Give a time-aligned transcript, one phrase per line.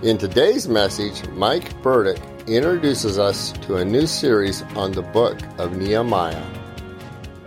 [0.00, 5.76] In today's message, Mike Burdick introduces us to a new series on the book of
[5.76, 6.46] Nehemiah.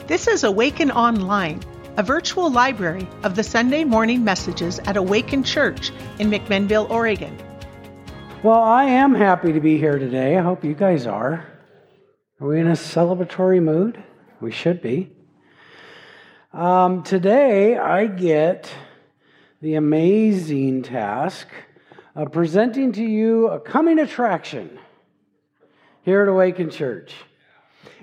[0.08, 1.62] This is Awaken Online,
[1.96, 7.38] a virtual library of the Sunday morning messages at Awaken Church in McMinnville, Oregon.
[8.44, 10.38] Well, I am happy to be here today.
[10.38, 11.48] I hope you guys are.
[12.42, 14.04] Are we in a celebratory mood?
[14.42, 15.10] We should be.
[16.52, 18.70] Um, today, I get
[19.62, 21.48] the amazing task
[22.16, 24.78] of presenting to you a coming attraction
[26.04, 27.14] here at Awaken Church.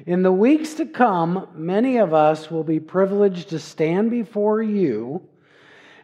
[0.07, 5.29] In the weeks to come, many of us will be privileged to stand before you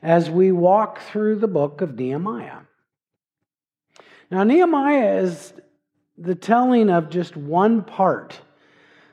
[0.02, 2.58] as we walk through the book of Nehemiah.
[4.30, 5.54] Now, Nehemiah is
[6.18, 8.38] the telling of just one part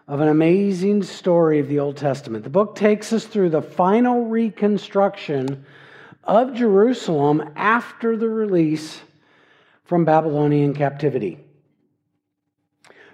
[0.07, 2.43] of an amazing story of the Old Testament.
[2.43, 5.65] The book takes us through the final reconstruction
[6.23, 9.01] of Jerusalem after the release
[9.83, 11.39] from Babylonian captivity.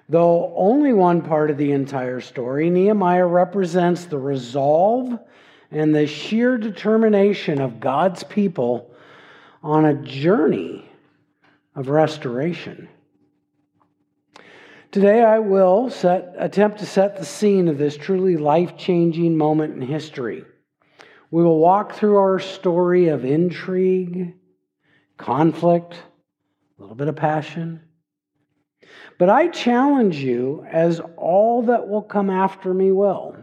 [0.09, 5.19] Though only one part of the entire story, Nehemiah represents the resolve
[5.71, 8.91] and the sheer determination of God's people
[9.61, 10.89] on a journey
[11.75, 12.87] of restoration.
[14.91, 19.75] Today, I will set, attempt to set the scene of this truly life changing moment
[19.75, 20.45] in history.
[21.29, 24.35] We will walk through our story of intrigue,
[25.17, 27.81] conflict, a little bit of passion.
[29.19, 33.35] But I challenge you, as all that will come after me will,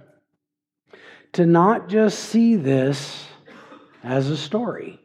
[1.33, 3.27] to not just see this
[4.03, 5.01] as a story,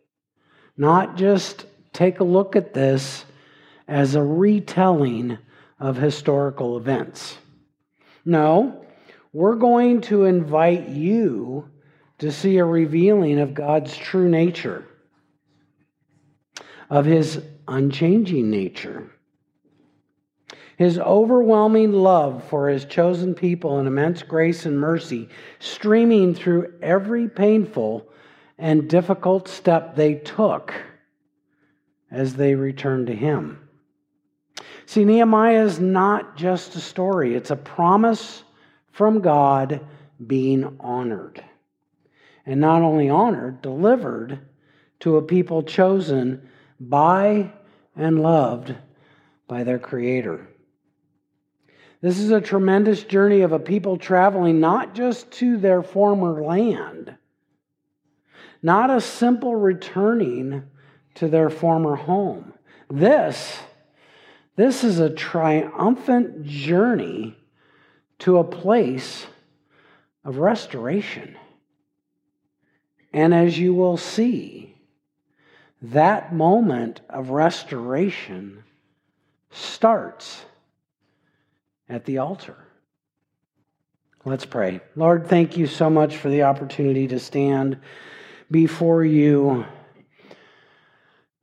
[0.78, 3.26] not just take a look at this
[3.88, 5.38] as a retelling
[5.80, 7.38] of historical events.
[8.24, 8.86] No,
[9.34, 11.70] we're going to invite you
[12.20, 14.86] to see a revealing of God's true nature,
[16.90, 19.10] of his unchanging nature,
[20.78, 27.28] his overwhelming love for his chosen people and immense grace and mercy streaming through every
[27.28, 28.08] painful
[28.58, 30.74] and difficult step they took
[32.12, 33.68] as they returned to him.
[34.86, 38.44] See, Nehemiah is not just a story, it's a promise
[38.92, 39.86] from God
[40.26, 41.44] being honored
[42.50, 44.40] and not only honored, delivered
[45.00, 46.50] to a people chosen
[46.80, 47.52] by
[47.96, 48.74] and loved
[49.48, 50.48] by their Creator.
[52.02, 57.16] This is a tremendous journey of a people traveling not just to their former land,
[58.64, 60.64] not a simple returning
[61.16, 62.54] to their former home.
[62.90, 63.60] This,
[64.56, 67.38] this is a triumphant journey
[68.20, 69.28] to a place
[70.26, 71.36] of restoration.
[73.12, 74.76] And as you will see,
[75.82, 78.64] that moment of restoration
[79.52, 80.46] starts
[81.88, 82.56] at the altar.
[84.26, 84.82] Let's pray.
[84.96, 87.80] Lord, thank you so much for the opportunity to stand
[88.52, 89.66] before you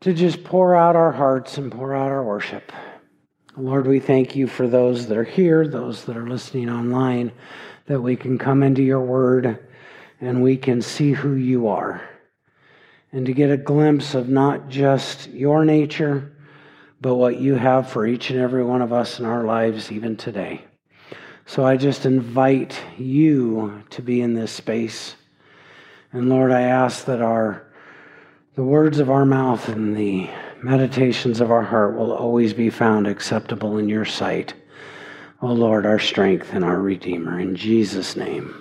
[0.01, 2.71] to just pour out our hearts and pour out our worship.
[3.57, 7.33] Lord, we thank you for those that are here, those that are listening online,
[7.87, 9.66] that we can come into your word
[10.21, 12.03] and we can see who you are.
[13.13, 16.33] And to get a glimpse of not just your nature,
[17.01, 20.17] but what you have for each and every one of us in our lives, even
[20.17, 20.65] today.
[21.45, 25.15] So I just invite you to be in this space.
[26.13, 27.63] And Lord, I ask that our
[28.57, 30.31] the words of our mouth and the
[30.63, 34.55] meditations of our heart will always be found acceptable in your sight.
[35.43, 37.39] O oh Lord, our strength and our Redeemer.
[37.39, 38.55] In Jesus' name.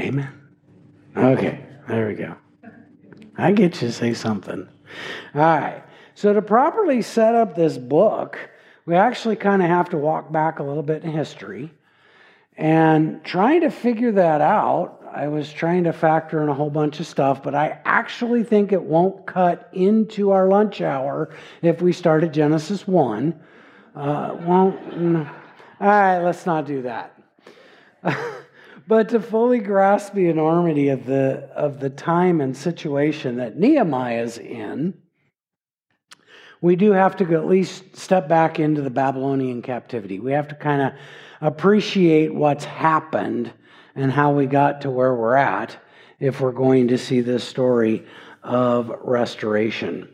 [0.00, 0.32] Amen.
[1.14, 2.34] Okay, there we go.
[3.36, 4.66] I get you to say something.
[5.34, 5.82] All right.
[6.14, 8.38] So, to properly set up this book,
[8.86, 11.70] we actually kind of have to walk back a little bit in history.
[12.56, 17.00] And trying to figure that out, I was trying to factor in a whole bunch
[17.00, 21.30] of stuff, but I actually think it won't cut into our lunch hour
[21.62, 23.38] if we start at Genesis 1.
[23.94, 25.26] Uh, won't.
[25.78, 27.18] all right, let's not do that.
[28.86, 34.22] But to fully grasp the enormity of the, of the time and situation that Nehemiah
[34.22, 34.94] is in,
[36.60, 40.18] we do have to at least step back into the Babylonian captivity.
[40.18, 40.92] We have to kind of
[41.40, 43.52] appreciate what's happened
[43.94, 45.76] and how we got to where we're at
[46.18, 48.04] if we're going to see this story
[48.42, 50.08] of restoration.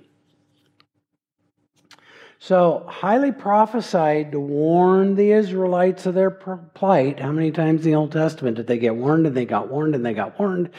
[2.47, 7.19] So, highly prophesied to warn the Israelites of their plight.
[7.19, 9.97] How many times in the Old Testament did they get warned and they got warned
[9.97, 10.71] and they got warned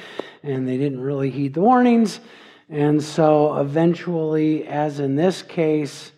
[0.44, 2.22] and they didn't really heed the warnings?
[2.70, 6.14] And so, eventually, as in this case,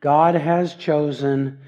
[0.00, 1.60] God has chosen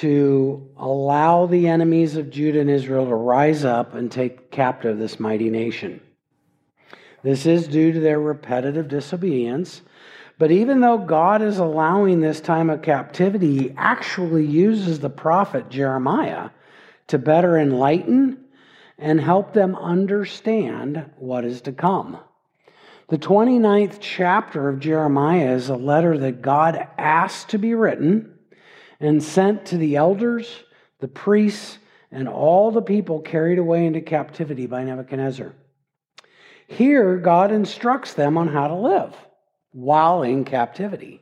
[0.00, 5.20] to allow the enemies of Judah and Israel to rise up and take captive this
[5.20, 6.00] mighty nation.
[7.22, 9.82] This is due to their repetitive disobedience.
[10.38, 15.68] But even though God is allowing this time of captivity, He actually uses the prophet
[15.68, 16.50] Jeremiah
[17.06, 18.44] to better enlighten
[18.98, 22.18] and help them understand what is to come.
[23.08, 28.38] The 29th chapter of Jeremiah is a letter that God asked to be written
[28.98, 30.64] and sent to the elders,
[31.00, 31.78] the priests,
[32.10, 35.52] and all the people carried away into captivity by Nebuchadnezzar.
[36.66, 39.14] Here, God instructs them on how to live
[39.74, 41.20] while in captivity.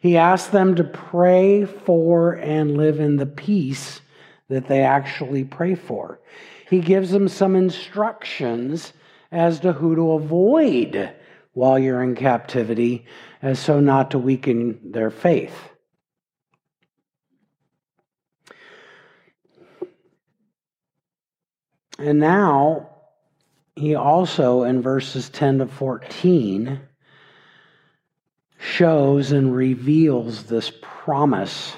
[0.00, 4.00] He asks them to pray for and live in the peace
[4.48, 6.20] that they actually pray for.
[6.68, 8.92] He gives them some instructions
[9.32, 11.12] as to who to avoid
[11.52, 13.04] while you're in captivity,
[13.42, 15.68] as so not to weaken their faith.
[21.98, 22.89] And now,
[23.80, 26.80] he also, in verses 10 to 14,
[28.58, 31.74] shows and reveals this promise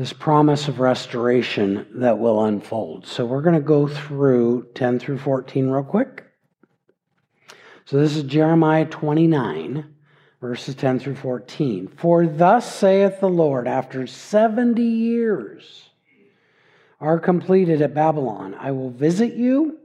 [0.00, 3.06] this promise of restoration that will unfold.
[3.06, 6.24] So we're going to go through 10 through 14 real quick.
[7.84, 9.94] So this is Jeremiah 29,
[10.40, 11.88] verses 10 through 14.
[11.88, 15.90] For thus saith the Lord, after 70 years
[16.98, 19.79] are completed at Babylon, I will visit you,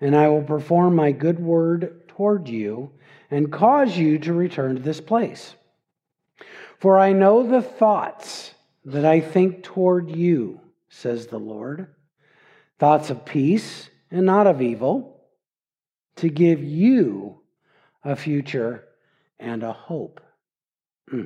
[0.00, 2.92] and I will perform my good word toward you,
[3.30, 5.54] and cause you to return to this place.
[6.78, 8.54] For I know the thoughts
[8.84, 11.94] that I think toward you, says the Lord,
[12.78, 15.22] thoughts of peace and not of evil,
[16.16, 17.40] to give you
[18.04, 18.84] a future
[19.40, 20.20] and a hope.
[21.08, 21.24] Hmm.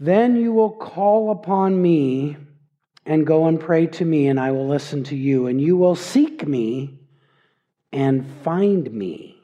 [0.00, 2.36] Then you will call upon me
[3.08, 5.96] and go and pray to me, and I will listen to you, and you will
[5.96, 6.98] seek me
[7.90, 9.40] and find me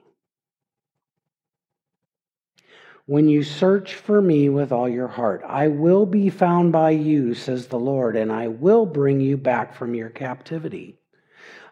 [3.07, 5.43] when you search for me with all your heart.
[5.47, 9.75] I will be found by you, says the Lord, and I will bring you back
[9.75, 10.99] from your captivity.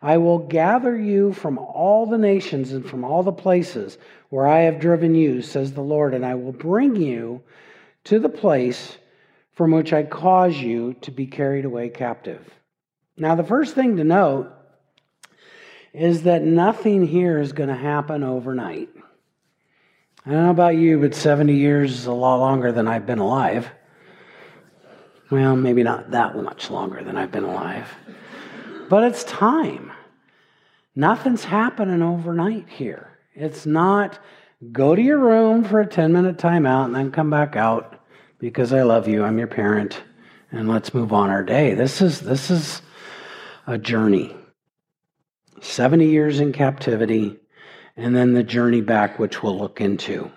[0.00, 3.98] I will gather you from all the nations and from all the places
[4.30, 7.42] where I have driven you, says the Lord, and I will bring you
[8.04, 8.96] to the place
[9.62, 12.44] from which I cause you to be carried away captive.
[13.16, 14.52] Now, the first thing to note
[15.94, 18.88] is that nothing here is going to happen overnight.
[20.26, 23.20] I don't know about you, but 70 years is a lot longer than I've been
[23.20, 23.70] alive.
[25.30, 27.88] Well, maybe not that much longer than I've been alive.
[28.88, 29.92] But it's time.
[30.96, 33.16] Nothing's happening overnight here.
[33.36, 34.18] It's not
[34.72, 38.01] go to your room for a 10 minute timeout and then come back out
[38.42, 40.02] because I love you, I'm your parent,
[40.50, 41.74] and let's move on our day.
[41.74, 42.82] This is this is
[43.68, 44.34] a journey.
[45.60, 47.38] 70 years in captivity,
[47.96, 50.32] and then the journey back, which we'll look into.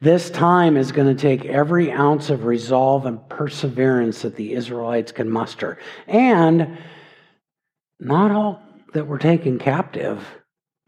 [0.00, 5.12] This time is going to take every ounce of resolve and perseverance that the Israelites
[5.12, 5.78] can muster.
[6.06, 6.78] And
[8.00, 8.62] not all
[8.94, 10.26] that were taken captive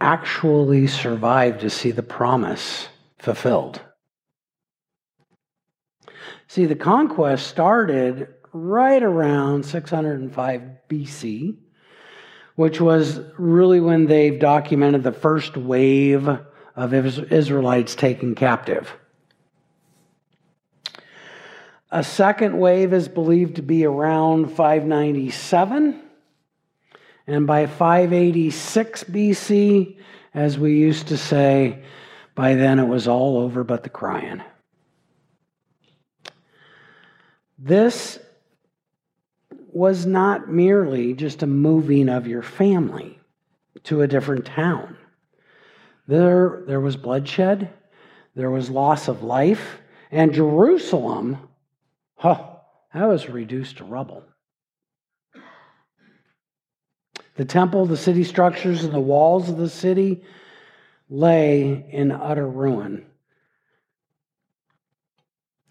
[0.01, 2.89] actually survived to see the promise
[3.19, 3.83] fulfilled.
[6.49, 11.57] See, the conquest started right around 605 BC
[12.61, 16.29] which was really when they've documented the first wave
[16.77, 18.93] of Israelites taken captive.
[21.91, 26.03] A second wave is believed to be around 597.
[27.27, 29.97] And by 586 BC,
[30.35, 31.83] as we used to say,
[32.35, 34.43] by then it was all over but the crying.
[37.63, 38.19] This
[39.53, 43.21] was not merely just a moving of your family
[43.85, 44.97] to a different town.
[46.09, 47.71] There, there was bloodshed,
[48.35, 49.79] there was loss of life,
[50.11, 51.37] and Jerusalem,
[52.17, 52.43] huh,
[52.95, 54.25] that was reduced to rubble.
[57.37, 60.25] The temple, the city structures, and the walls of the city
[61.11, 63.07] lay in utter ruin.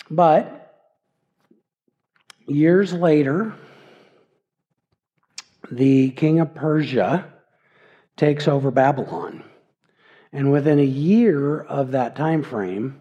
[0.10, 0.58] But
[2.50, 3.53] years later,
[5.72, 7.32] the king of Persia
[8.18, 9.44] takes over Babylon.
[10.32, 13.00] And within a year of that time frame,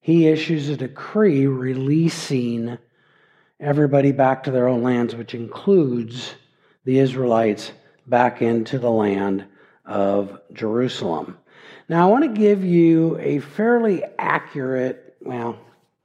[0.00, 2.78] he issues a decree releasing
[3.60, 6.34] everybody back to their own lands, which includes
[6.84, 7.72] the Israelites
[8.06, 9.44] back into the land
[9.86, 11.38] of Jerusalem.
[11.88, 15.58] Now, I want to give you a fairly accurate, well,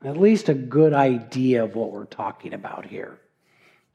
[0.03, 3.17] at least a good idea of what we're talking about here.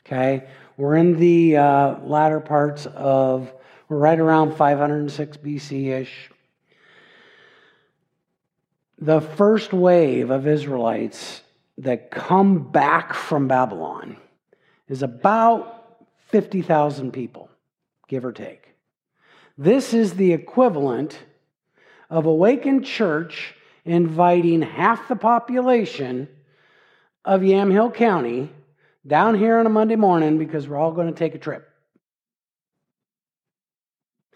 [0.06, 0.46] Okay?
[0.76, 3.52] We're in the uh, latter parts of,
[3.88, 6.30] we're right around 506 BC ish.
[8.98, 11.42] The first wave of Israelites
[11.78, 14.16] that come back from Babylon
[14.88, 17.50] is about 50,000 people,
[18.08, 18.74] give or take.
[19.56, 21.18] This is the equivalent
[22.10, 26.28] of Awakened Church inviting half the population
[27.24, 28.50] of Yamhill County
[29.06, 31.68] down here on a Monday morning because we're all going to take a trip.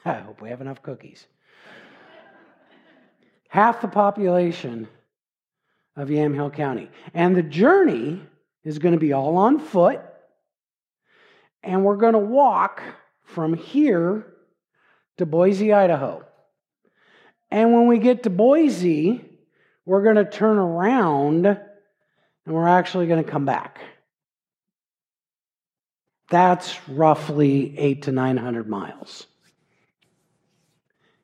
[0.04, 1.26] I hope we have enough cookies.
[3.48, 4.88] half the population
[5.96, 6.90] of Yamhill County.
[7.12, 8.22] And the journey
[8.64, 10.00] is going to be all on foot.
[11.62, 12.82] And we're going to walk
[13.24, 14.26] from here
[15.16, 16.24] to Boise, Idaho.
[17.50, 19.27] And when we get to Boise,
[19.88, 21.58] we're going to turn around and
[22.44, 23.80] we're actually going to come back.
[26.28, 29.26] That's roughly eight to 900 miles.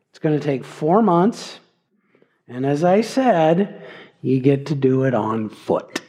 [0.09, 1.59] It's going to take four months.
[2.49, 3.87] And as I said,
[4.23, 6.01] you get to do it on foot.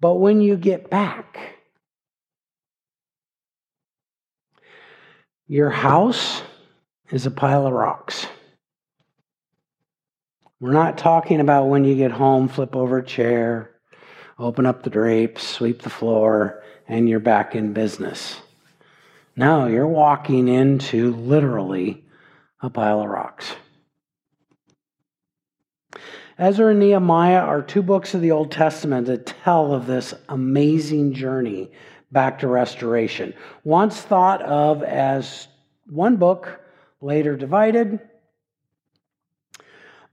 [0.00, 1.38] But when you get back,
[5.46, 6.42] your house
[7.12, 8.26] is a pile of rocks.
[10.58, 13.72] We're not talking about when you get home, flip over a chair,
[14.38, 18.40] open up the drapes, sweep the floor, and you're back in business.
[19.36, 22.06] No, you're walking into literally
[22.62, 23.54] a pile of rocks.
[26.38, 31.12] Ezra and Nehemiah are two books of the Old Testament that tell of this amazing
[31.12, 31.70] journey
[32.10, 33.34] back to restoration.
[33.62, 35.48] Once thought of as
[35.86, 36.62] one book,
[37.02, 38.00] later divided.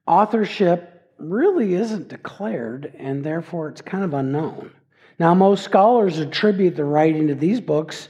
[0.05, 4.71] Authorship really isn't declared, and therefore it's kind of unknown.
[5.19, 8.09] Now, most scholars attribute the writing of these books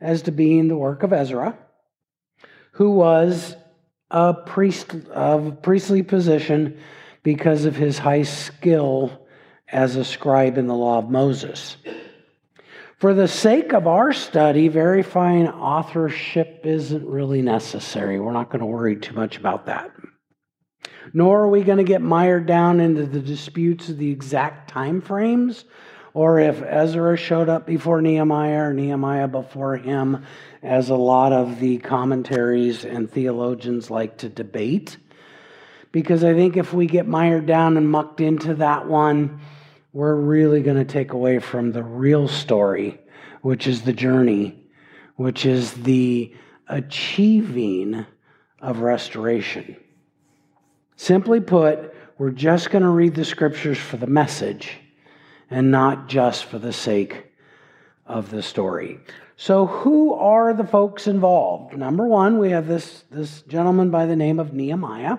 [0.00, 1.56] as to being the work of Ezra,
[2.72, 3.56] who was
[4.10, 6.78] a priest of priestly position
[7.22, 9.26] because of his high skill
[9.68, 11.76] as a scribe in the law of Moses.
[12.98, 18.20] For the sake of our study, verifying authorship isn't really necessary.
[18.20, 19.90] We're not going to worry too much about that.
[21.12, 25.00] Nor are we going to get mired down into the disputes of the exact time
[25.00, 25.64] frames
[26.12, 30.24] or if Ezra showed up before Nehemiah or Nehemiah before him,
[30.60, 34.96] as a lot of the commentaries and theologians like to debate
[35.92, 39.40] because I think if we get mired down and mucked into that one,
[39.92, 43.00] we're really going to take away from the real story,
[43.42, 44.68] which is the journey,
[45.16, 46.32] which is the
[46.68, 48.06] achieving
[48.60, 49.76] of restoration.
[51.00, 54.76] Simply put, we're just going to read the scriptures for the message
[55.48, 57.32] and not just for the sake
[58.04, 59.00] of the story.
[59.34, 61.74] So, who are the folks involved?
[61.74, 65.16] Number one, we have this, this gentleman by the name of Nehemiah.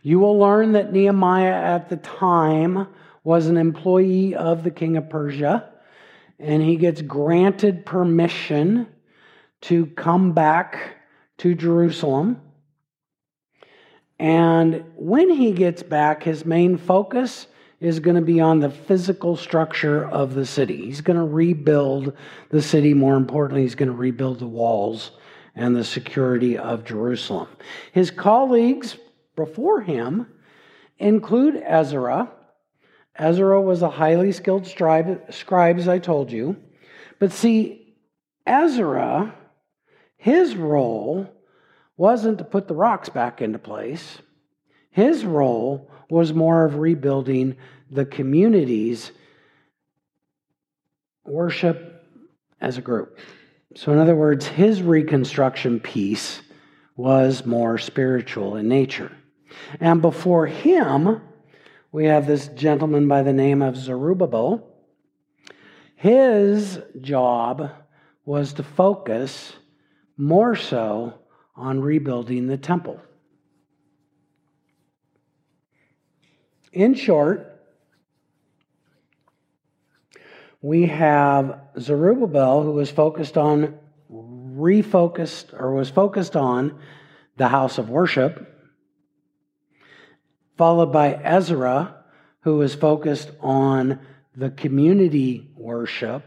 [0.00, 2.86] You will learn that Nehemiah at the time
[3.24, 5.68] was an employee of the king of Persia,
[6.38, 8.86] and he gets granted permission
[9.60, 10.96] to come back
[11.36, 12.40] to Jerusalem.
[14.22, 17.48] And when he gets back, his main focus
[17.80, 20.84] is going to be on the physical structure of the city.
[20.84, 22.16] He's going to rebuild
[22.48, 22.94] the city.
[22.94, 25.10] More importantly, he's going to rebuild the walls
[25.56, 27.48] and the security of Jerusalem.
[27.90, 28.96] His colleagues
[29.34, 30.28] before him
[31.00, 32.30] include Ezra.
[33.16, 36.54] Ezra was a highly skilled scribe, as I told you.
[37.18, 37.96] But see,
[38.46, 39.34] Ezra,
[40.16, 41.28] his role
[41.96, 44.18] wasn't to put the rocks back into place.
[44.90, 47.56] His role was more of rebuilding
[47.90, 49.12] the community's
[51.24, 52.04] worship
[52.60, 53.18] as a group.
[53.74, 56.42] So, in other words, his reconstruction piece
[56.96, 59.12] was more spiritual in nature.
[59.80, 61.22] And before him,
[61.90, 64.68] we have this gentleman by the name of Zerubbabel.
[65.96, 67.70] His job
[68.24, 69.52] was to focus
[70.16, 71.14] more so
[71.54, 73.00] on rebuilding the temple.
[76.72, 77.60] In short,
[80.60, 83.78] we have Zerubbabel who was focused on
[84.10, 86.78] refocused or was focused on
[87.36, 88.52] the house of worship
[90.56, 92.04] followed by Ezra,
[92.42, 93.98] who was focused on
[94.36, 96.22] the community worship,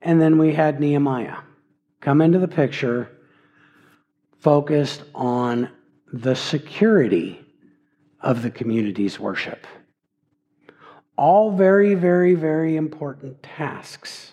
[0.00, 1.38] And then we had Nehemiah
[2.00, 3.10] come into the picture,
[4.40, 5.70] focused on
[6.12, 7.40] the security
[8.20, 9.66] of the community's worship.
[11.16, 14.32] All very, very, very important tasks.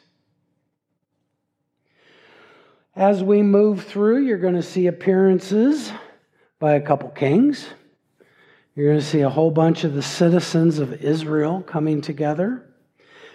[2.96, 5.92] As we move through, you're going to see appearances
[6.60, 7.68] by a couple kings.
[8.76, 12.64] You're going to see a whole bunch of the citizens of Israel coming together.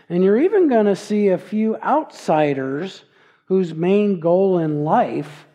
[0.08, 3.04] And you're even going to see a few outsiders
[3.46, 5.46] whose main goal in life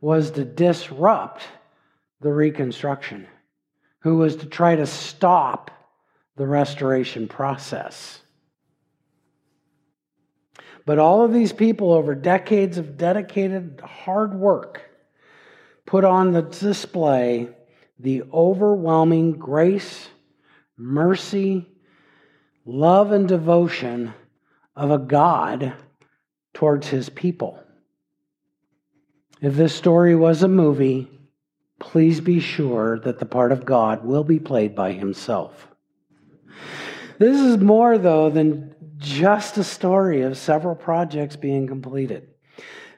[0.00, 1.42] was to disrupt
[2.20, 3.26] the reconstruction,
[4.00, 5.70] who was to try to stop
[6.36, 8.20] the restoration process.
[10.86, 14.82] But all of these people, over decades of dedicated hard work,
[15.84, 17.50] put on the display
[17.98, 20.08] the overwhelming grace,
[20.76, 21.66] mercy,
[22.64, 24.14] love, and devotion
[24.76, 25.74] of a God
[26.54, 27.62] towards his people.
[29.40, 31.08] If this story was a movie,
[31.78, 35.68] please be sure that the part of God will be played by himself.
[37.18, 42.28] This is more, though, than just a story of several projects being completed.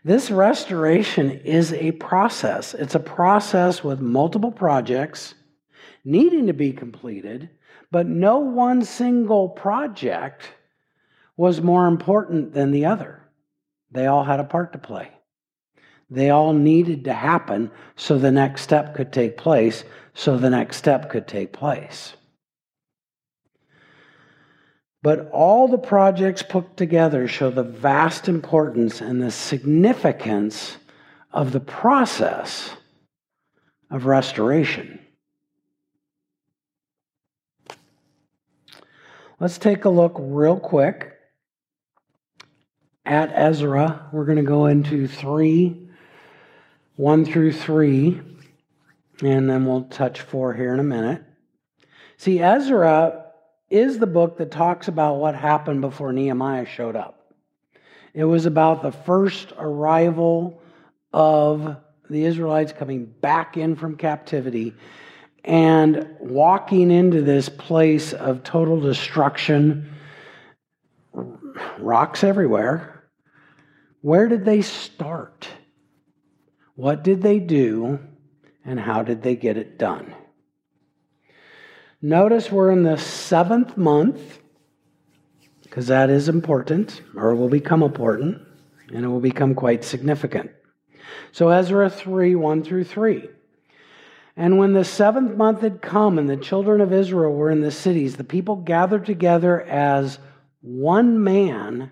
[0.02, 2.72] This restoration is a process.
[2.72, 5.34] It's a process with multiple projects
[6.04, 7.50] needing to be completed,
[7.90, 10.52] but no one single project
[11.36, 13.22] was more important than the other.
[13.90, 15.10] They all had a part to play.
[16.10, 20.76] They all needed to happen so the next step could take place, so the next
[20.76, 22.14] step could take place.
[25.02, 30.76] But all the projects put together show the vast importance and the significance
[31.32, 32.70] of the process
[33.90, 34.98] of restoration.
[39.38, 41.14] Let's take a look real quick
[43.06, 44.08] at Ezra.
[44.12, 45.89] We're going to go into 3
[47.00, 48.20] 1 through 3,
[49.22, 51.22] and then we'll touch 4 here in a minute.
[52.18, 53.24] See, Ezra
[53.70, 57.32] is the book that talks about what happened before Nehemiah showed up.
[58.12, 60.60] It was about the first arrival
[61.10, 61.78] of
[62.10, 64.74] the Israelites coming back in from captivity
[65.42, 69.90] and walking into this place of total destruction,
[71.78, 73.04] rocks everywhere.
[74.02, 75.48] Where did they start?
[76.80, 77.98] What did they do?
[78.64, 80.14] And how did they get it done?
[82.00, 84.38] Notice we're in the seventh month,
[85.62, 88.40] because that is important, or will become important,
[88.94, 90.52] and it will become quite significant.
[91.32, 93.28] So, Ezra 3 1 through 3.
[94.34, 97.70] And when the seventh month had come and the children of Israel were in the
[97.70, 100.18] cities, the people gathered together as
[100.62, 101.90] one man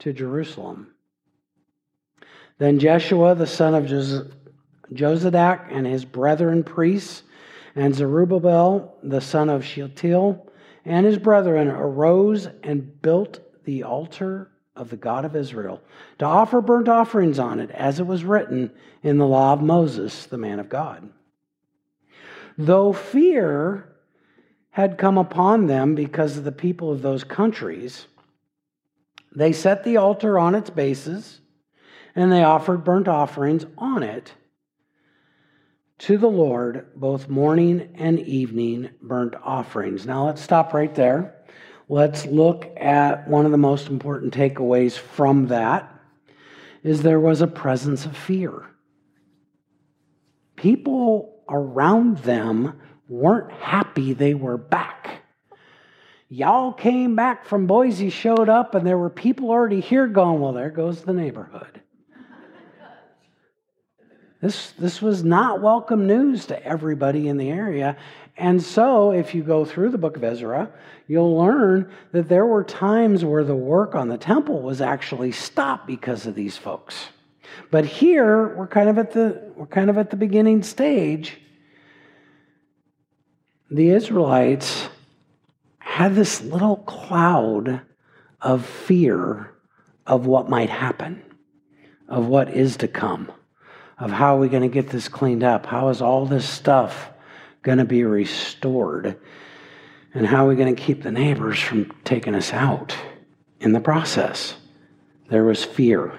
[0.00, 0.88] to Jerusalem.
[2.58, 3.84] Then Jeshua, the son of
[4.92, 7.22] Jozadak, and his brethren priests,
[7.74, 10.44] and Zerubbabel, the son of Shealtiel,
[10.84, 15.80] and his brethren arose and built the altar of the God of Israel
[16.18, 20.26] to offer burnt offerings on it, as it was written in the law of Moses,
[20.26, 21.08] the man of God.
[22.56, 23.94] Though fear
[24.70, 28.06] had come upon them because of the people of those countries,
[29.34, 31.40] they set the altar on its bases
[32.18, 34.34] and they offered burnt offerings on it
[35.98, 40.04] to the Lord both morning and evening burnt offerings.
[40.04, 41.36] Now let's stop right there.
[41.88, 45.94] Let's look at one of the most important takeaways from that
[46.82, 48.66] is there was a presence of fear.
[50.56, 55.22] People around them weren't happy they were back.
[56.28, 60.52] Y'all came back from Boise, showed up, and there were people already here going, well,
[60.52, 61.80] there goes the neighborhood.
[64.40, 67.96] This, this was not welcome news to everybody in the area.
[68.36, 70.70] And so, if you go through the book of Ezra,
[71.08, 75.88] you'll learn that there were times where the work on the temple was actually stopped
[75.88, 77.08] because of these folks.
[77.72, 81.40] But here, we're kind of at the, we're kind of at the beginning stage.
[83.72, 84.88] The Israelites
[85.80, 87.80] had this little cloud
[88.40, 89.52] of fear
[90.06, 91.24] of what might happen,
[92.08, 93.32] of what is to come
[93.98, 95.66] of how are we going to get this cleaned up?
[95.66, 97.10] How is all this stuff
[97.62, 99.18] going to be restored?
[100.14, 102.96] And how are we going to keep the neighbors from taking us out
[103.60, 104.56] in the process?
[105.28, 106.18] There was fear.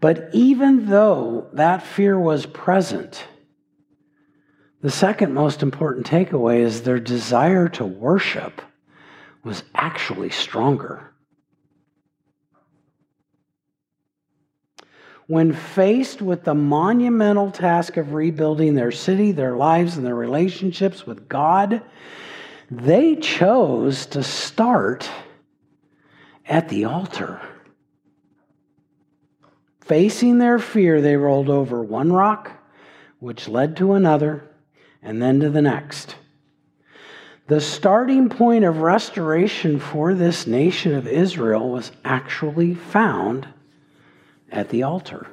[0.00, 3.26] But even though that fear was present,
[4.80, 8.62] the second most important takeaway is their desire to worship
[9.42, 11.07] was actually stronger.
[15.28, 21.06] When faced with the monumental task of rebuilding their city, their lives, and their relationships
[21.06, 21.82] with God,
[22.70, 25.10] they chose to start
[26.46, 27.42] at the altar.
[29.82, 32.52] Facing their fear, they rolled over one rock,
[33.18, 34.50] which led to another,
[35.02, 36.16] and then to the next.
[37.48, 43.46] The starting point of restoration for this nation of Israel was actually found
[44.50, 45.26] at the altar.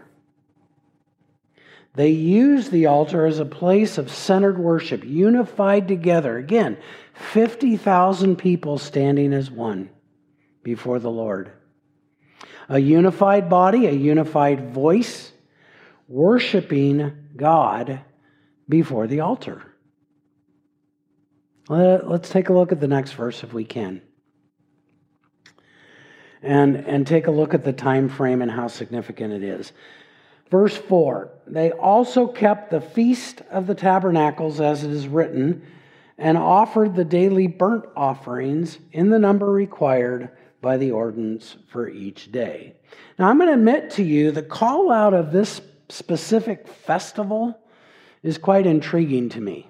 [1.96, 6.38] They used the altar as a place of centered worship, unified together.
[6.38, 6.78] Again,
[7.14, 9.90] 50,000 people standing as one
[10.62, 11.52] before the Lord.
[12.68, 15.32] A unified body, a unified voice,
[16.10, 18.02] worshiping God
[18.68, 19.62] before the altar.
[21.70, 24.02] Let's take a look at the next verse if we can
[26.42, 29.72] and, and take a look at the time frame and how significant it is.
[30.52, 35.66] Verse 4 They also kept the feast of the tabernacles as it is written,
[36.18, 40.30] and offered the daily burnt offerings in the number required
[40.62, 42.76] by the ordinance for each day.
[43.20, 47.60] Now, I'm going to admit to you the call out of this specific festival
[48.24, 49.70] is quite intriguing to me.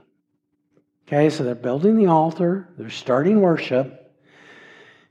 [1.07, 4.04] Okay, so they're building the altar, they're starting worship.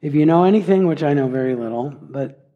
[0.04, 2.46] If you know anything, which I know very little, but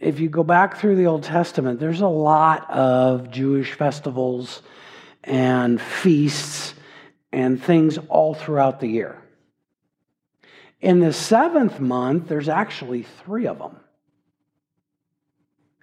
[0.00, 4.60] if you go back through the Old Testament, there's a lot of Jewish festivals
[5.22, 6.74] and feasts
[7.30, 9.22] and things all throughout the year.
[10.80, 13.76] In the seventh month, there's actually three of them.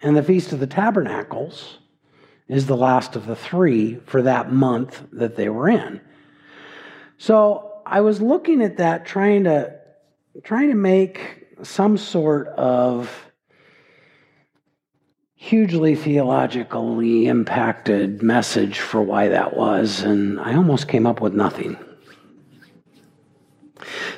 [0.01, 1.77] And the Feast of the Tabernacles
[2.49, 6.01] is the last of the three for that month that they were in.
[7.17, 9.79] So I was looking at that, trying to
[10.41, 13.29] trying to make some sort of
[15.35, 21.77] hugely theologically impacted message for why that was, and I almost came up with nothing.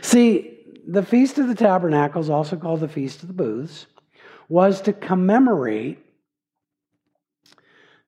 [0.01, 3.87] See, the Feast of the Tabernacles, also called the Feast of the Booths,
[4.47, 5.97] was to commemorate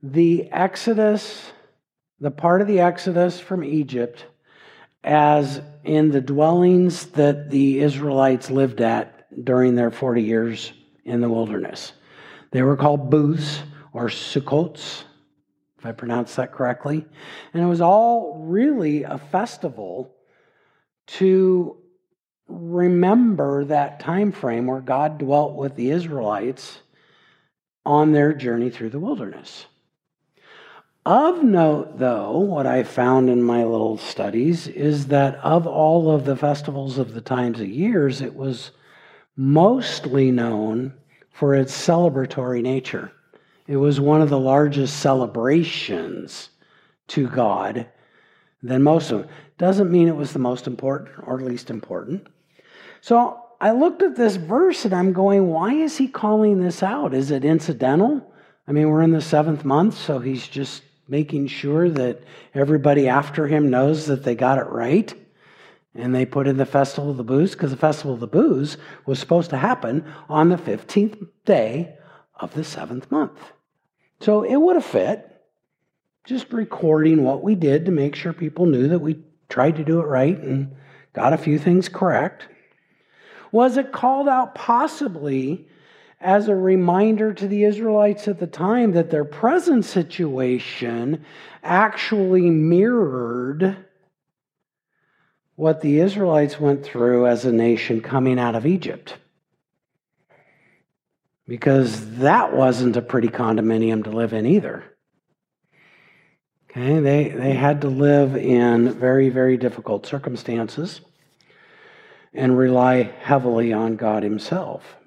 [0.03, 1.51] the Exodus,
[2.19, 4.27] the part of the Exodus from Egypt
[5.07, 10.73] as in the dwellings that the Israelites lived at during their 40 years
[11.05, 11.93] in the wilderness.
[12.51, 13.61] They were called booths
[13.93, 15.03] or sukkots,
[15.79, 17.05] if I pronounce that correctly.
[17.53, 20.13] And it was all really a festival
[21.07, 21.77] to
[22.49, 26.79] remember that time frame where God dwelt with the Israelites
[27.85, 29.67] on their journey through the wilderness.
[31.07, 36.25] Of note, though, what I found in my little studies is that of all of
[36.25, 38.71] the festivals of the times of years, it was
[39.37, 40.93] mostly known
[41.31, 43.13] for its celebratory nature.
[43.67, 46.49] It was one of the largest celebrations
[47.07, 47.87] to God
[48.61, 49.29] than most of them.
[49.57, 52.27] Doesn't mean it was the most important or least important.
[52.99, 57.13] So I looked at this verse and I'm going, why is he calling this out?
[57.13, 58.29] Is it incidental?
[58.67, 62.21] I mean, we're in the seventh month, so he's just making sure that
[62.53, 65.13] everybody after him knows that they got it right.
[65.95, 68.77] And they put in the Festival of the Booths because the Festival of the Booths
[69.05, 71.95] was supposed to happen on the 15th day
[72.39, 73.39] of the seventh month.
[74.19, 75.41] So it would have fit
[76.25, 79.99] just recording what we did to make sure people knew that we tried to do
[79.99, 80.75] it right and
[81.13, 82.47] got a few things correct.
[83.51, 85.67] Was it called out possibly
[86.19, 91.23] as a reminder to the Israelites at the time that their present situation
[91.63, 93.77] actually mirrored
[95.55, 99.15] what the Israelites went through as a nation coming out of Egypt.
[101.47, 104.83] Because that wasn't a pretty condominium to live in either.
[106.69, 111.01] Okay, they, they had to live in very, very difficult circumstances
[112.33, 114.97] and rely heavily on God Himself.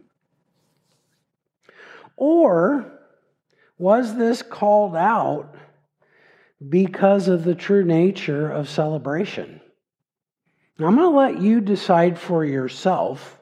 [2.20, 2.84] Or
[3.78, 5.54] was this called out
[6.68, 9.58] because of the true nature of celebration?
[10.78, 13.38] Now, I'm going to let you decide for yourself,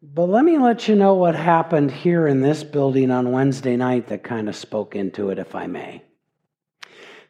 [0.00, 4.06] but let me let you know what happened here in this building on Wednesday night
[4.06, 6.04] that kind of spoke into it, if I may.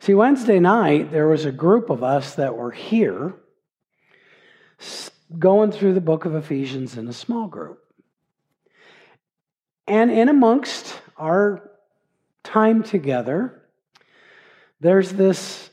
[0.01, 3.35] See, Wednesday night, there was a group of us that were here
[5.39, 7.83] going through the book of Ephesians in a small group.
[9.89, 11.71] And in amongst our
[12.45, 13.63] time together,
[14.81, 15.71] there's this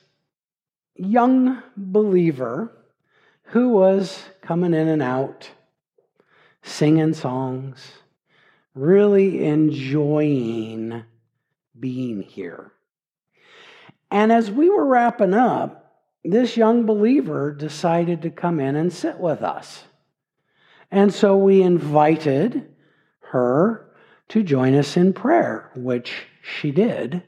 [0.96, 2.72] young believer
[3.50, 5.50] who was coming in and out,
[6.64, 7.92] singing songs,
[8.74, 11.04] really enjoying
[11.78, 12.72] being here.
[14.10, 19.20] And as we were wrapping up, this young believer decided to come in and sit
[19.20, 19.84] with us.
[20.90, 22.72] And so we invited
[23.20, 23.85] her
[24.30, 27.24] to join us in prayer, which she did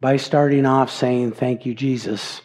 [0.00, 2.40] by starting off saying, Thank you, Jesus,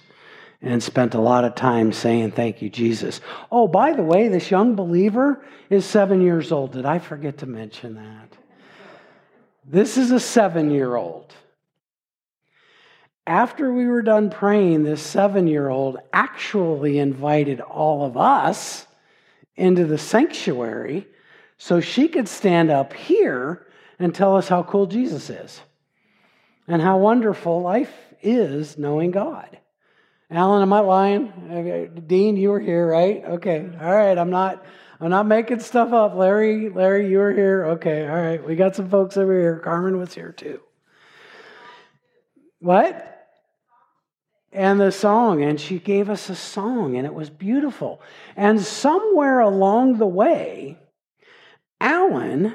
[0.62, 3.22] and spent a lot of time saying, Thank you, Jesus.
[3.52, 6.72] Oh, by the way, this young believer is seven years old.
[6.72, 8.38] Did I forget to mention that?
[9.66, 11.34] This is a seven year old.
[13.26, 18.86] After we were done praying, this seven year old actually invited all of us
[19.56, 21.08] into the sanctuary
[21.58, 23.66] so she could stand up here
[24.00, 25.62] and tell us how cool Jesus is
[26.68, 29.58] and how wonderful life is knowing God.
[30.30, 32.04] Alan, am I lying?
[32.08, 33.24] Dean, you were here, right?
[33.24, 33.70] Okay.
[33.80, 34.18] All right.
[34.18, 34.66] I'm not
[35.00, 36.16] I'm not making stuff up.
[36.16, 37.66] Larry, Larry, you were here.
[37.66, 38.08] Okay.
[38.08, 38.44] All right.
[38.44, 39.60] We got some folks over here.
[39.60, 40.62] Carmen was here too.
[42.60, 43.14] What?
[44.54, 48.02] and the song, and she gave us a song, and it was beautiful.
[48.36, 50.78] And somewhere along the way,
[51.82, 52.54] Alan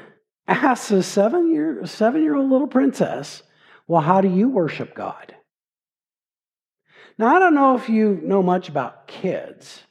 [0.49, 3.43] asked a seven year, seven year old little princess,
[3.87, 5.35] Well, how do you worship God?
[7.19, 9.83] Now, I don't know if you know much about kids,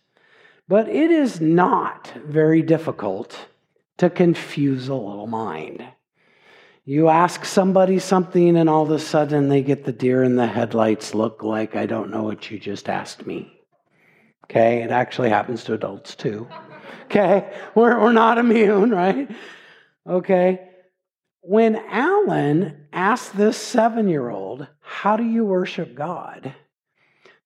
[0.68, 3.48] but it is not very difficult
[3.98, 5.86] to confuse a little mind.
[6.86, 10.48] You ask somebody something, and all of a sudden they get the deer in the
[10.48, 13.54] headlights look like, I don't know what you just asked me.
[14.46, 16.48] Okay, it actually happens to adults too.
[17.06, 19.30] Okay, we're, we're not immune, right?
[20.08, 20.70] Okay.
[21.42, 26.54] When Alan asked this seven year old, How do you worship God?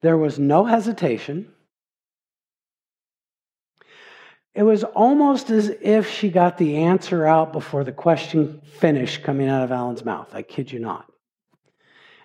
[0.01, 1.47] there was no hesitation.
[4.53, 9.47] It was almost as if she got the answer out before the question finished coming
[9.47, 10.29] out of Alan's mouth.
[10.33, 11.09] I kid you not.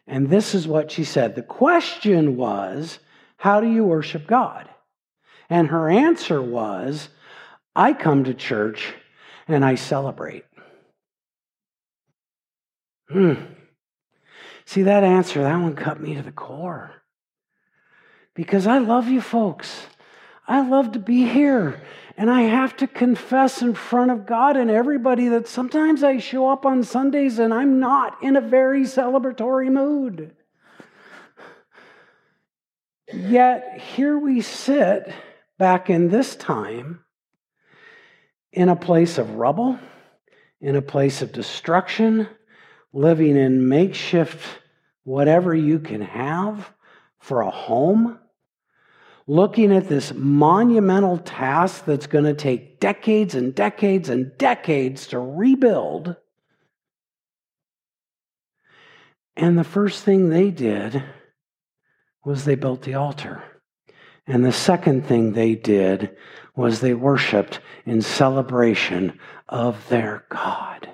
[0.08, 1.34] And this is what she said.
[1.34, 2.98] The question was,
[3.36, 4.68] How do you worship God?
[5.48, 7.08] And her answer was,
[7.76, 8.94] I come to church
[9.48, 10.44] and I celebrate.
[13.08, 13.34] Hmm.
[14.64, 16.90] See that answer, that one cut me to the core.
[18.34, 19.86] Because I love you folks.
[20.46, 21.80] I love to be here.
[22.16, 26.48] And I have to confess in front of God and everybody that sometimes I show
[26.48, 30.34] up on Sundays and I'm not in a very celebratory mood.
[33.12, 35.12] Yet here we sit
[35.58, 37.04] back in this time
[38.56, 39.78] in a place of rubble,
[40.60, 42.26] in a place of destruction,
[42.92, 44.42] living in makeshift
[45.04, 46.72] whatever you can have
[47.20, 48.18] for a home
[49.26, 55.18] looking at this monumental task that's going to take decades and decades and decades to
[55.18, 56.16] rebuild.
[59.36, 61.02] And the first thing they did
[62.24, 63.42] was they built the altar.
[64.26, 66.16] And the second thing they did
[66.54, 70.88] was they worshiped in celebration of their God.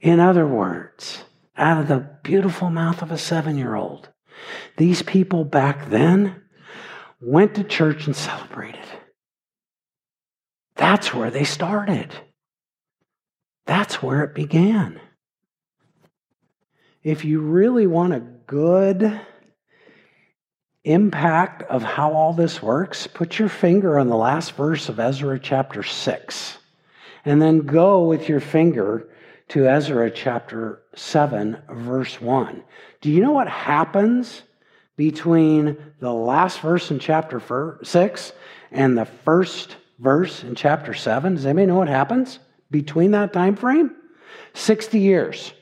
[0.00, 1.24] In other words,
[1.56, 4.10] out of the beautiful mouth of a seven year old,
[4.76, 6.42] these people back then
[7.20, 8.84] went to church and celebrated.
[10.76, 12.14] That's where they started.
[13.66, 15.00] That's where it began.
[17.02, 19.20] If you really want a good
[20.92, 25.38] impact of how all this works, put your finger on the last verse of Ezra
[25.38, 26.58] chapter 6,
[27.24, 29.08] and then go with your finger
[29.48, 32.62] to Ezra chapter 7, verse 1.
[33.00, 34.42] Do you know what happens
[34.96, 38.32] between the last verse in chapter 6
[38.70, 41.34] and the first verse in chapter 7?
[41.34, 42.38] Does anybody know what happens
[42.70, 43.94] between that time frame?
[44.54, 45.52] 60 years.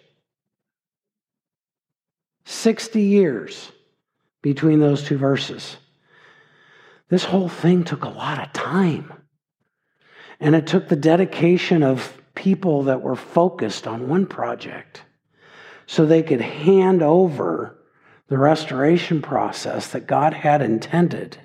[2.45, 3.73] 60 years
[4.47, 5.77] between those two verses.
[7.09, 9.13] This whole thing took a lot of time.
[10.39, 15.03] And it took the dedication of people that were focused on one project
[15.87, 17.77] so they could hand over
[18.29, 21.39] the restoration process that God had intended,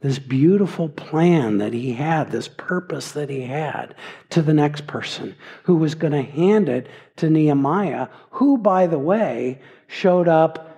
[0.00, 3.96] this beautiful plan that He had, this purpose that He had
[4.28, 8.98] to the next person who was going to hand it to Nehemiah, who, by the
[9.00, 10.69] way, showed up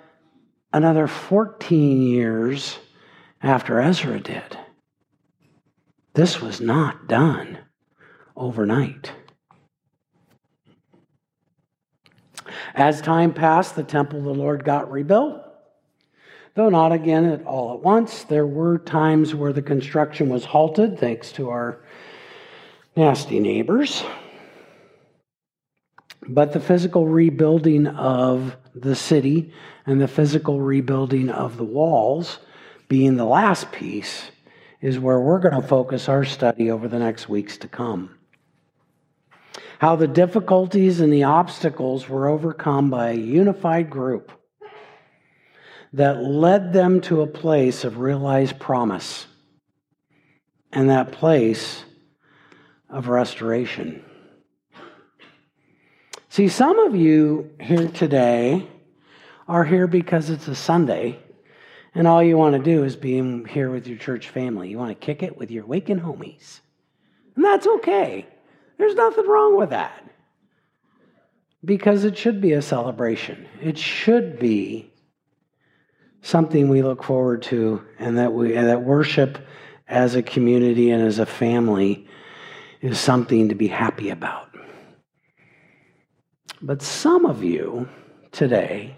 [0.72, 2.78] another 14 years
[3.42, 4.58] after Ezra did.
[6.14, 7.58] This was not done
[8.36, 9.12] overnight.
[12.74, 15.40] As time passed, the temple of the Lord got rebuilt.
[16.54, 20.98] Though not again at all at once, there were times where the construction was halted
[20.98, 21.80] thanks to our
[22.94, 24.04] nasty neighbors.
[26.28, 29.52] But the physical rebuilding of the city
[29.86, 32.38] and the physical rebuilding of the walls,
[32.88, 34.30] being the last piece,
[34.80, 38.16] is where we're going to focus our study over the next weeks to come.
[39.78, 44.30] How the difficulties and the obstacles were overcome by a unified group
[45.92, 49.26] that led them to a place of realized promise
[50.72, 51.84] and that place
[52.88, 54.04] of restoration.
[56.32, 58.66] See, some of you here today
[59.46, 61.18] are here because it's a Sunday
[61.94, 64.70] and all you want to do is be here with your church family.
[64.70, 66.60] You want to kick it with your Awaken homies.
[67.36, 68.26] And that's okay.
[68.78, 70.10] There's nothing wrong with that.
[71.62, 73.46] Because it should be a celebration.
[73.60, 74.90] It should be
[76.22, 79.36] something we look forward to and that we and that worship
[79.86, 82.08] as a community and as a family
[82.80, 84.51] is something to be happy about.
[86.64, 87.88] But some of you
[88.30, 88.94] today,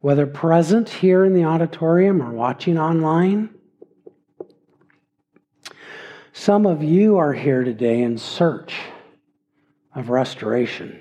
[0.00, 3.50] whether present here in the auditorium or watching online,
[6.32, 8.74] some of you are here today in search
[9.94, 10.98] of restoration.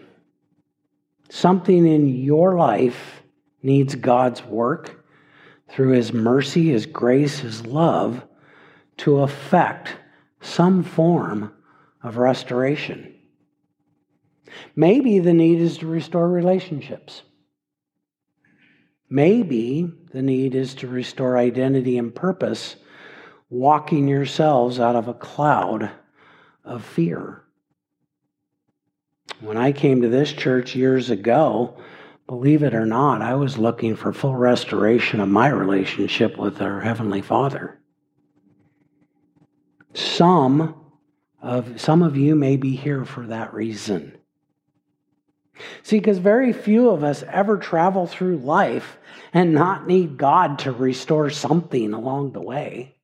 [1.29, 3.23] Something in your life
[3.63, 5.05] needs God's work
[5.69, 8.21] through His mercy, His grace, His love
[8.97, 9.95] to effect
[10.41, 11.53] some form
[12.03, 13.14] of restoration.
[14.75, 17.23] Maybe the need is to restore relationships.
[19.09, 22.75] Maybe the need is to restore identity and purpose,
[23.49, 25.91] walking yourselves out of a cloud
[26.63, 27.43] of fear.
[29.41, 31.77] When I came to this church years ago,
[32.27, 36.81] Believe it or not, I was looking for full restoration of my relationship with our
[36.81, 37.79] Heavenly Father.
[39.93, 40.73] Some
[41.39, 44.17] of, some of you may be here for that reason.
[45.83, 48.97] See, because very few of us ever travel through life
[49.33, 52.95] and not need God to restore something along the way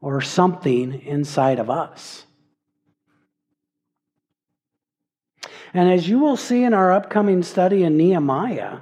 [0.00, 2.24] or something inside of us.
[5.72, 8.78] And as you will see in our upcoming study in Nehemiah,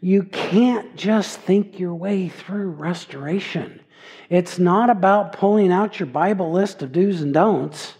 [0.00, 3.80] you can't just think your way through restoration.
[4.28, 7.94] It's not about pulling out your Bible list of do's and don'ts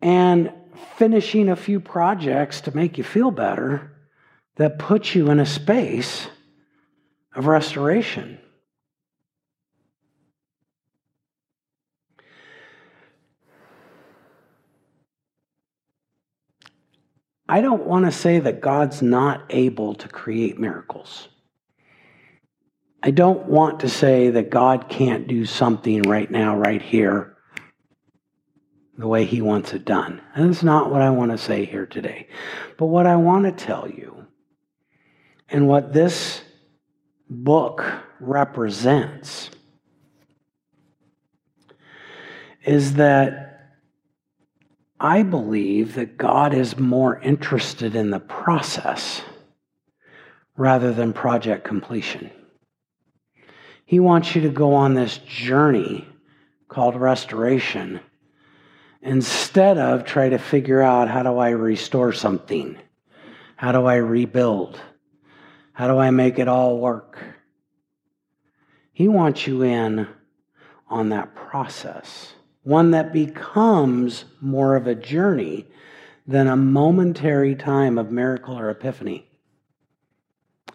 [0.00, 0.52] and
[0.96, 3.92] finishing a few projects to make you feel better
[4.56, 6.26] that puts you in a space
[7.34, 8.38] of restoration.
[17.48, 21.28] I don't want to say that God's not able to create miracles.
[23.02, 27.31] I don't want to say that God can't do something right now, right here,
[29.02, 30.22] the way He wants it done.
[30.36, 32.28] And that's not what I want to say here today.
[32.78, 34.28] But what I want to tell you,
[35.48, 36.40] and what this
[37.28, 37.84] book
[38.20, 39.50] represents,
[42.64, 43.72] is that
[45.00, 49.20] I believe that God is more interested in the process
[50.56, 52.30] rather than project completion.
[53.84, 56.06] He wants you to go on this journey
[56.68, 57.98] called restoration
[59.02, 62.78] instead of try to figure out how do I restore something?
[63.56, 64.80] How do I rebuild?
[65.72, 67.18] How do I make it all work?
[68.92, 70.08] He wants you in
[70.88, 75.66] on that process one that becomes more of a journey
[76.26, 79.28] than a momentary time of miracle or epiphany.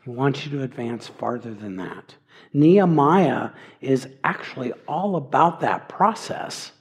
[0.03, 2.15] He wants you to advance farther than that.
[2.53, 6.71] Nehemiah is actually all about that process.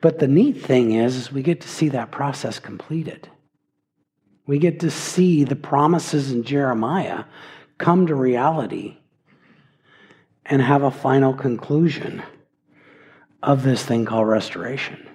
[0.00, 3.28] But the neat thing is, is we get to see that process completed.
[4.46, 7.24] We get to see the promises in Jeremiah
[7.76, 8.96] come to reality
[10.46, 12.22] and have a final conclusion
[13.42, 15.06] of this thing called restoration.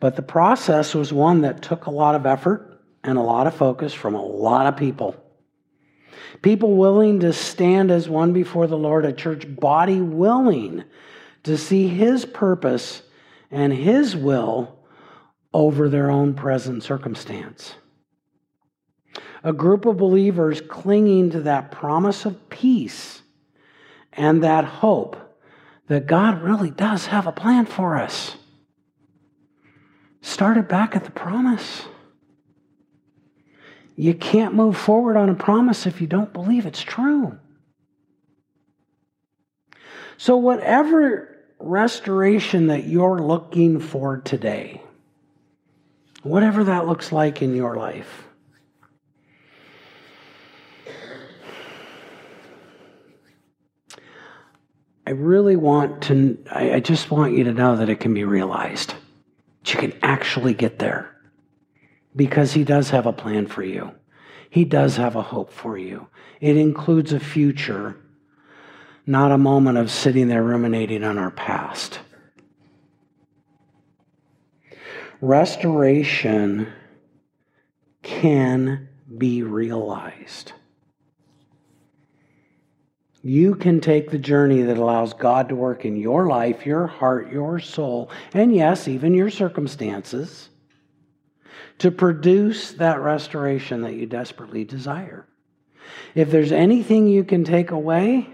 [0.00, 3.54] But the process was one that took a lot of effort and a lot of
[3.54, 5.16] focus from a lot of people.
[6.42, 10.84] People willing to stand as one before the Lord, a church body willing
[11.44, 13.02] to see His purpose
[13.50, 14.78] and His will
[15.54, 17.74] over their own present circumstance.
[19.42, 23.22] A group of believers clinging to that promise of peace
[24.12, 25.16] and that hope
[25.88, 28.36] that God really does have a plan for us.
[30.20, 31.82] Started back at the promise.
[33.96, 37.38] You can't move forward on a promise if you don't believe it's true.
[40.18, 44.82] So, whatever restoration that you're looking for today,
[46.22, 48.24] whatever that looks like in your life,
[55.06, 58.94] I really want to, I just want you to know that it can be realized.
[59.62, 61.15] That you can actually get there
[62.16, 63.92] because He does have a plan for you.
[64.50, 66.08] He does have a hope for you.
[66.40, 67.96] It includes a future,
[69.06, 72.00] not a moment of sitting there ruminating on our past.
[75.20, 76.72] Restoration
[78.02, 80.52] can be realized.
[83.22, 87.32] You can take the journey that allows God to work in your life, your heart,
[87.32, 90.50] your soul, and yes, even your circumstances
[91.78, 95.26] to produce that restoration that you desperately desire.
[96.14, 98.28] If there's anything you can take away,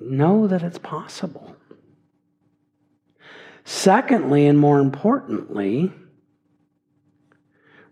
[0.00, 1.56] know that it's possible.
[3.64, 5.92] Secondly, and more importantly,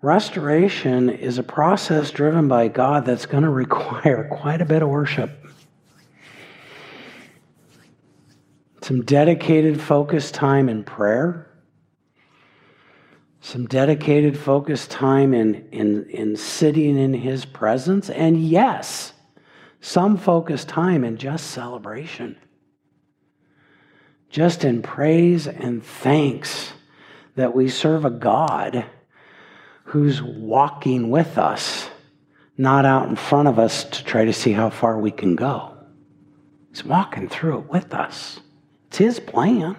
[0.01, 4.89] restoration is a process driven by God that's going to require quite a bit of
[4.89, 5.31] worship.
[8.83, 11.51] Some dedicated, focused time in prayer.
[13.41, 18.11] Some dedicated, focused time in, in, in sitting in His presence.
[18.11, 19.13] And yes,
[19.81, 22.37] some focused time in just celebration.
[24.31, 26.73] Just in praise and thanks
[27.37, 28.85] that we serve a God
[29.85, 31.89] who's walking with us,
[32.59, 35.77] not out in front of us to try to see how far we can go.
[36.71, 38.41] He's walking through it with us.
[38.89, 39.77] It's His plan.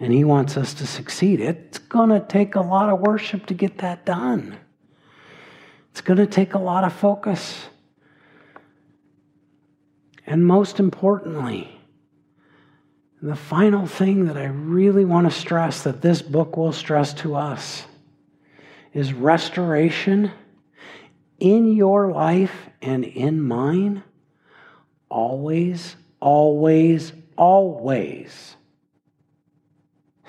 [0.00, 1.40] And He wants us to succeed.
[1.40, 4.56] It's going to take a lot of worship to get that done.
[5.90, 7.66] It's going to take a lot of focus.
[10.26, 11.80] And most importantly,
[13.20, 17.34] the final thing that I really want to stress that this book will stress to
[17.34, 17.84] us
[18.94, 20.30] is restoration
[21.38, 24.02] in your life and in mine
[25.10, 28.56] always, always, always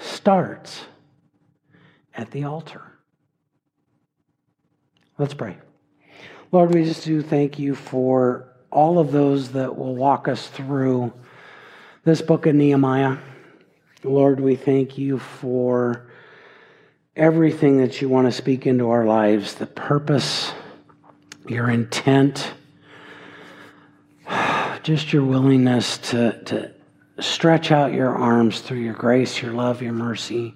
[0.02, 0.82] starts
[2.14, 2.82] at the altar.
[5.18, 5.58] Let's pray.
[6.52, 11.14] Lord, we just do thank you for all of those that will walk us through
[12.04, 13.18] this book of Nehemiah.
[14.04, 16.08] Lord, we thank you for
[17.16, 20.52] everything that you want to speak into our lives, the purpose,
[21.48, 22.54] your intent,
[24.84, 26.74] just your willingness to, to
[27.24, 30.56] stretch out your arms through your grace, your love, your mercy,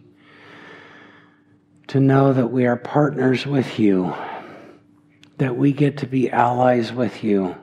[1.87, 4.13] to know that we are partners with you,
[5.37, 7.55] that we get to be allies with you.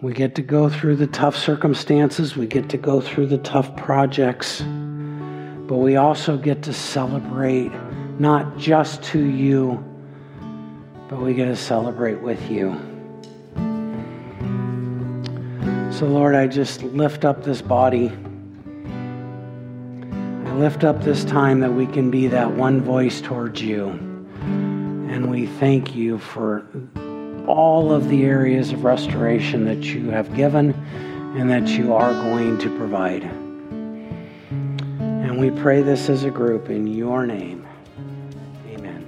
[0.00, 3.76] We get to go through the tough circumstances, we get to go through the tough
[3.76, 4.60] projects.
[4.60, 7.70] But we also get to celebrate
[8.18, 9.84] not just to you,
[11.08, 12.91] but we get to celebrate with you.
[16.02, 18.08] So, Lord, I just lift up this body.
[20.44, 23.90] I lift up this time that we can be that one voice towards you.
[24.40, 26.66] And we thank you for
[27.46, 30.72] all of the areas of restoration that you have given
[31.38, 33.22] and that you are going to provide.
[34.42, 37.64] And we pray this as a group in your name.
[38.66, 39.06] Amen.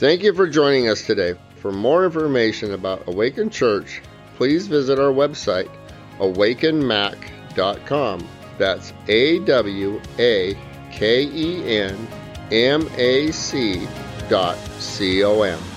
[0.00, 1.36] Thank you for joining us today.
[1.58, 4.02] For more information about Awakened Church,
[4.42, 5.70] please visit our website,
[6.18, 8.28] awakenmac.com.
[8.58, 10.58] That's A W A
[10.90, 12.08] K E N
[12.50, 13.86] M A C
[14.28, 15.71] dot C O M.